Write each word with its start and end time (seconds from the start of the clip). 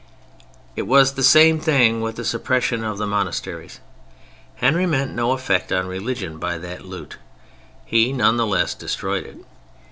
It 0.75 0.87
was 0.87 1.13
the 1.13 1.21
same 1.21 1.59
thing 1.59 2.01
with 2.01 2.15
the 2.15 2.25
suppression 2.25 2.83
of 2.83 2.97
the 2.97 3.05
monasteries. 3.05 3.79
Henry 4.55 4.87
meant 4.87 5.13
no 5.13 5.33
effect 5.33 5.71
on 5.71 5.85
religion 5.85 6.39
by 6.39 6.57
that 6.57 6.83
loot: 6.83 7.17
he, 7.85 8.11
none 8.11 8.35
the 8.37 8.47
less, 8.47 8.73
destroyed 8.73 9.25
it. 9.27 9.37